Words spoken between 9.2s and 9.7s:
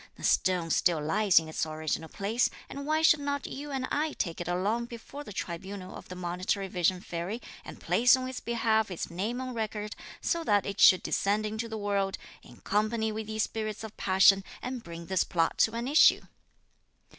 on